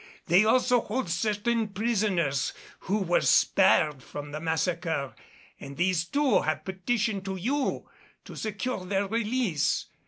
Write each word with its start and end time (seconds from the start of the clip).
They 0.25 0.43
also 0.45 0.81
hold 0.81 1.11
certain 1.11 1.67
prisoners 1.67 2.53
who 2.79 3.03
were 3.03 3.21
spared 3.21 4.01
from 4.01 4.31
the 4.31 4.39
massacre, 4.39 5.13
and 5.59 5.77
these 5.77 6.05
too 6.05 6.41
have 6.41 6.65
petitioned 6.65 7.27
you 7.27 7.87
to 8.25 8.35
secure 8.35 8.83
their 8.83 9.05
release. 9.05 9.89